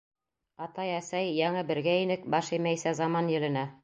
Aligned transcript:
Атай, 0.67 0.93
әсәй, 1.01 1.27
яңы 1.41 1.61
бергә 1.71 1.93
инек, 2.05 2.25
Баш 2.37 2.49
эймәйсә 2.59 2.95
заман 3.01 3.31
еленә. 3.39 3.67